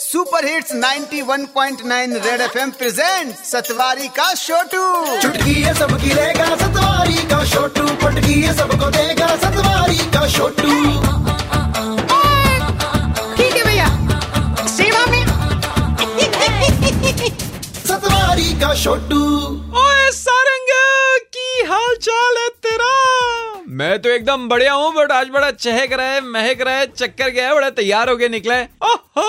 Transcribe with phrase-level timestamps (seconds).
[0.00, 4.84] Super hits 91.9 red FM present Satwari का छोटू
[5.22, 10.68] चुटकी है सबकी रहेगा सतवारी का छोटू पटकी है सबको देगा सतवारी का छोटू
[13.36, 13.88] ठीक है भैया।
[14.76, 15.24] सेवा में।
[17.88, 19.22] सतवारी का छोटू
[19.84, 20.72] ओए सारंग
[21.36, 22.92] की हाल चाल है तेरा?
[23.80, 27.28] मैं तो एकदम बढ़िया हूँ बट आज बड़ा चहक रहा है महक रहा है चक्कर
[27.28, 29.28] गया है बड़ा तैयार हो गए निकला है। ओहो!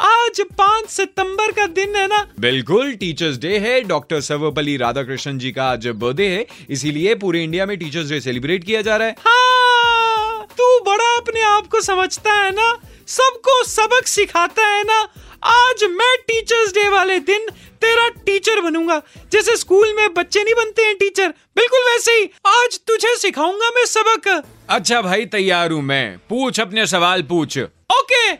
[0.00, 2.26] आज पाँच सितंबर का दिन है ना?
[2.40, 7.66] बिल्कुल टीचर्स डे है। डॉक्टर सर्वपल्ली राधाकृष्णन जी का आज बर्थडे है। इसीलिए पूरे इंडिया
[7.66, 12.32] में टीचर्स डे सेलिब्रेट किया जा रहा है। हाँ तू बड़ा अपने आप को समझता
[12.32, 12.74] है ना?
[13.08, 15.00] सबको सबक सिखाता है ना?
[15.44, 17.48] आज मैं टीचर्स डे वाले दिन
[17.82, 19.00] तेरा टीचर बनूँगा।
[19.32, 23.84] जैसे स्कूल में बच्चे नहीं बनते हैं टीचर बिल्कुल वैसे ही। आज तुझे सिखाऊँगा मैं
[23.86, 24.28] सबक।
[24.70, 28.32] अच्छा भाई तैयार हूँ मैं। पूछ अपने सवाल पूछ। ओके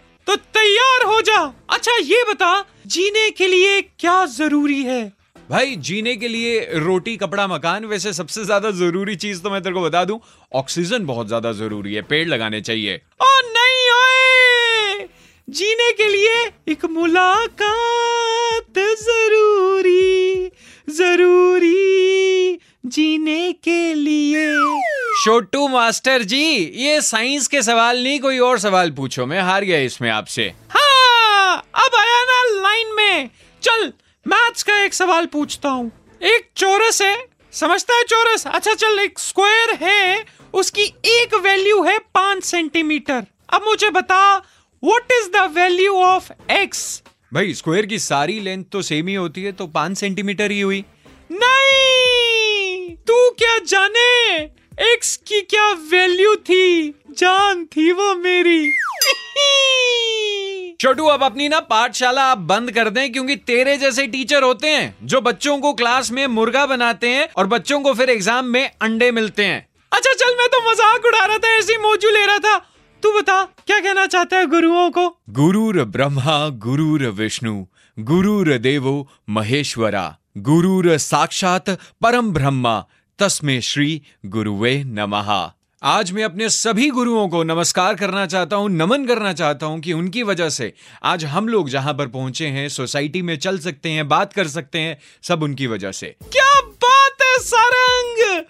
[0.64, 1.38] तैयार हो जा।
[1.70, 2.50] अच्छा ये बता
[2.86, 5.02] जीने के लिए क्या ज़रूरी है?
[5.50, 9.74] भाई जीने के लिए रोटी कपड़ा मकान वैसे सबसे ज़्यादा ज़रूरी चीज़ तो मैं तेरे
[9.74, 10.18] को बता दूँ
[10.52, 15.06] ऑक्सीजन बहुत ज़्यादा ज़रूरी है पेड़ लगाने चाहिए। ओ नहीं ओए!
[15.48, 20.50] जीने के लिए एक मुलाकात ज़रूरी
[20.90, 21.33] ज़रूरी
[25.24, 26.44] छोटू मास्टर जी
[26.76, 31.56] ये साइंस के सवाल नहीं कोई और सवाल पूछो मैं हार गया इसमें आपसे। हाँ
[31.84, 33.30] अब आया ना लाइन में।
[33.62, 33.92] चल
[34.26, 35.90] मैथ्स का एक सवाल पूछता हूँ।
[36.22, 37.16] एक चौरस है
[37.52, 38.46] समझता है चोरस?
[38.46, 44.22] अच्छा चल एक स्क्वायर है उसकी एक वैल्यू है पाँच सेंटीमीटर। अब मुझे बता
[44.82, 47.02] what is the value of x
[47.34, 50.84] भाई स्क्वायर की सारी लेंथ तो सेम ही होती है तो पाँच सेंटीमीटर ही हुई।
[51.32, 51.72] नहीं!
[53.08, 54.03] तू क्या जाने
[54.80, 56.88] एक्स की क्या वैल्यू थी?
[57.18, 58.70] जान थी वो मेरी।
[60.80, 64.94] छोटू अब अपनी ना पाठशाला आप बंद कर दें क्योंकि तेरे जैसे टीचर होते हैं
[65.02, 69.10] जो बच्चों को क्लास में मुर्गा बनाते हैं और बच्चों को फिर एग्ज़ाम में अंडे
[69.10, 69.60] मिलते हैं।
[69.92, 72.58] अच्छा चल मैं तो मज़ाक उड़ा रहा था ऐसी मोजू ले रहा था।
[73.02, 75.08] तू बता क्या कहना चाहता है गुरुओं को?
[75.30, 77.64] गुरुर ब्रह्मा गुरुर विष्णु
[77.98, 78.96] गुरुर देवो
[79.30, 80.06] महेश्वरा
[80.40, 81.70] गुरुर साक्षात
[82.02, 82.78] परम ब्रह्मा
[83.18, 85.50] तस्मे श्री गुरुवे नमः।
[85.82, 89.92] आज मैं अपने सभी गुरुओं को नमस्कार करना चाहता हूँ, नमन करना चाहता हूँ कि
[89.92, 94.08] उनकी वजह से आज हम लोग जहाँ पर पहुँचे हैं, सोसाइटी में चल सकते हैं,
[94.08, 98.44] बात कर सकते हैं, सब उनकी वजह से। क्या बात है, सारंग?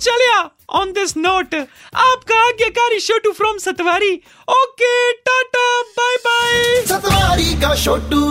[0.00, 1.54] चलिया। ऑन दिस नोट
[1.94, 4.12] आपका आज्ञाकारी Chhotu from Satwari.
[4.50, 8.24] Okay tata bye bye Satwari का छोटू